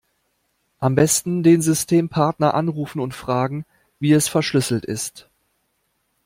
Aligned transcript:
Am 0.79 0.95
Besten 0.95 1.43
den 1.43 1.61
Systempartner 1.61 2.55
anrufen 2.55 2.99
und 3.01 3.13
fragen 3.13 3.65
wie 3.99 4.13
es 4.13 4.27
verschlüsselt 4.27 4.83
ist. 4.83 5.29